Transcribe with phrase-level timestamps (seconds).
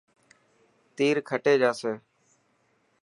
[0.95, 1.93] تير کٽي جاسي.